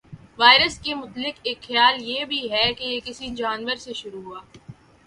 [0.39, 4.41] virus کے متعلق ایک خیال یہ بھی ہے کہ یہ کسی جانور سے شروع ہوا